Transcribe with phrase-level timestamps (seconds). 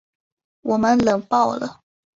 [0.63, 1.81] 我们冷爆了